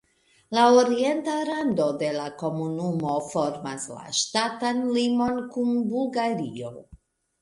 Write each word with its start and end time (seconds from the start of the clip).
La 0.57 0.61
orienta 0.83 1.35
rando 1.49 1.89
de 2.03 2.09
la 2.15 2.25
komunumo 2.43 3.11
formas 3.33 3.85
la 3.99 4.17
ŝtatan 4.21 4.83
limon 4.97 5.39
kun 5.53 5.77
Bulgario. 5.93 6.73